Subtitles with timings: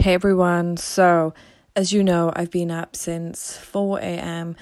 [0.00, 1.34] Hey everyone, so
[1.74, 4.54] as you know, I've been up since 4 a.m.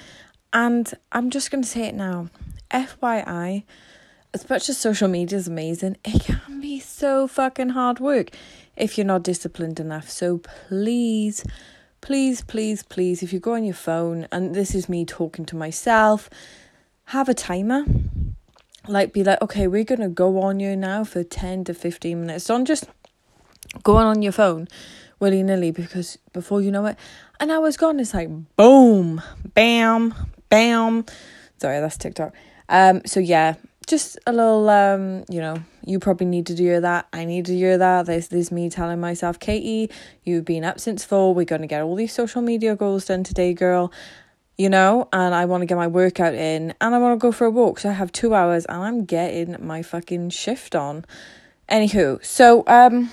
[0.51, 2.29] and I'm just going to say it now.
[2.71, 3.63] FYI,
[4.33, 8.31] as much as social media is amazing, it can be so fucking hard work
[8.75, 10.09] if you're not disciplined enough.
[10.09, 11.45] So please,
[12.01, 15.55] please, please, please, if you go on your phone, and this is me talking to
[15.55, 16.31] myself,
[17.05, 17.85] have a timer.
[18.87, 22.21] Like, be like, okay, we're going to go on you now for 10 to 15
[22.21, 22.45] minutes.
[22.45, 22.85] Don't just
[23.83, 24.67] go on your phone
[25.19, 26.97] willy nilly because before you know it,
[27.39, 27.99] an hour's gone.
[27.99, 29.21] It's like boom,
[29.53, 30.13] bam,
[30.49, 31.05] bam.
[31.59, 32.33] Sorry, that's TikTok.
[32.69, 33.55] Um, so yeah,
[33.87, 37.07] just a little um, you know, you probably need to do that.
[37.13, 38.05] I need to do that.
[38.05, 39.89] This this me telling myself, Katie,
[40.23, 41.33] you've been up since four.
[41.33, 43.91] We're gonna get all these social media goals done today, girl.
[44.57, 47.31] You know, and I want to get my workout in and I want to go
[47.31, 47.77] for a walk.
[47.77, 51.05] So I have two hours and I'm getting my fucking shift on.
[51.69, 53.11] Anywho, so um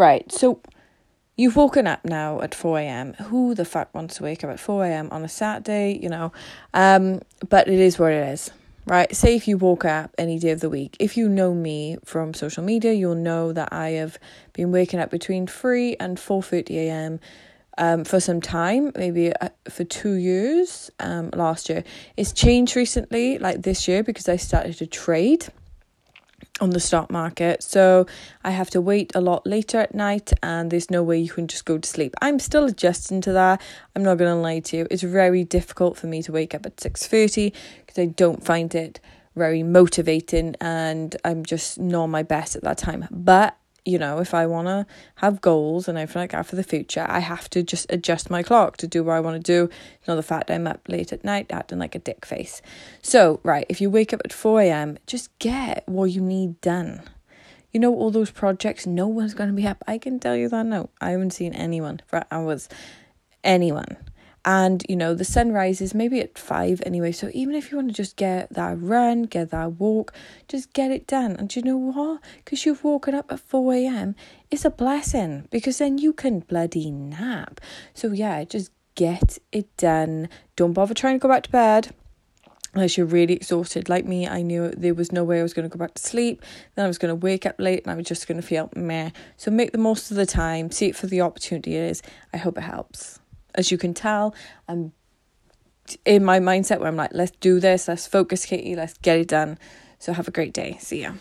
[0.00, 0.60] right, so
[1.40, 3.14] You've woken up now at 4 a.m.
[3.14, 5.08] Who the fuck wants to wake up at 4 a.m.
[5.10, 6.34] on a Saturday, you know?
[6.74, 8.50] Um, but it is what it is,
[8.84, 9.16] right?
[9.16, 12.34] Say if you woke up any day of the week, if you know me from
[12.34, 14.18] social media, you'll know that I have
[14.52, 17.20] been waking up between 3 and 4.30 a.m.
[17.78, 21.84] Um, for some time, maybe uh, for two years um, last year.
[22.18, 25.46] It's changed recently, like this year, because I started to trade
[26.60, 27.62] on the stock market.
[27.62, 28.06] So
[28.44, 31.46] I have to wait a lot later at night and there's no way you can
[31.46, 32.14] just go to sleep.
[32.20, 33.60] I'm still adjusting to that.
[33.96, 34.86] I'm not to lie to you.
[34.90, 39.00] It's very difficult for me to wake up at 6:30 because I don't find it
[39.36, 43.06] very motivating and I'm just not my best at that time.
[43.10, 44.86] But you know, if I want to
[45.16, 48.42] have goals and everything like that for the future, I have to just adjust my
[48.42, 49.70] clock to do what I want to do.
[49.98, 52.62] It's not the fact I'm up late at night acting like a dick face.
[53.02, 57.02] So, right, if you wake up at 4 a.m., just get what you need done.
[57.72, 59.82] You know, all those projects, no one's going to be up.
[59.86, 60.90] I can tell you that now.
[61.00, 62.68] I haven't seen anyone for hours.
[63.42, 63.96] Anyone
[64.44, 67.12] and you know the sun rises maybe at five anyway.
[67.12, 70.12] So even if you want to just get that run get that walk
[70.48, 71.36] just get it done.
[71.36, 72.20] And you know what?
[72.36, 74.14] Because you've woken up at 4 a.m
[74.50, 77.60] it's a blessing because then you can bloody nap.
[77.94, 80.28] So yeah just get it done.
[80.56, 81.94] Don't bother trying to go back to bed
[82.72, 83.90] unless you're really exhausted.
[83.90, 86.02] Like me i knew there was no way i was going to go back to
[86.02, 86.42] sleep.
[86.76, 88.70] Then i was going to wake up late and i was just going to feel
[88.74, 89.10] meh.
[89.36, 90.70] So make the most of the time.
[90.70, 92.02] See it for the opportunity it is.
[92.32, 93.20] I hope it helps
[93.54, 94.34] as you can tell,
[94.68, 94.92] I'm
[96.04, 99.28] in my mindset where I'm like, let's do this, let's focus, Katie, let's get it
[99.28, 99.58] done.
[99.98, 100.76] So have a great day.
[100.80, 101.12] See ya.